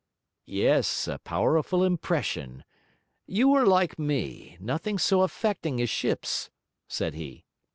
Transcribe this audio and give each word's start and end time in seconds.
'Yes, 0.47 1.07
a 1.07 1.19
powerful 1.19 1.83
impression. 1.83 2.63
You 3.27 3.53
are 3.53 3.67
like 3.67 3.99
me; 3.99 4.57
nothing 4.59 4.97
so 4.97 5.21
affecting 5.21 5.79
as 5.79 5.91
ships!' 5.91 6.49
said 6.87 7.13
he. 7.13 7.45